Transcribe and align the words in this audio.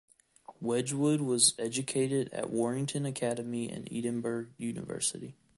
Wedgwood 0.59 1.21
was 1.21 1.53
educated 1.59 2.33
at 2.33 2.49
Warrington 2.49 3.05
Academy 3.05 3.69
and 3.69 3.87
Edinburgh 3.93 4.47
University. 4.57 5.35